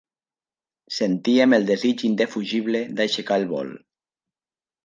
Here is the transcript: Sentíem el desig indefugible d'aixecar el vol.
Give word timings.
Sentíem 0.99 1.53
el 1.59 1.69
desig 1.69 2.03
indefugible 2.09 2.83
d'aixecar 3.01 3.41
el 3.43 3.49
vol. 3.55 3.73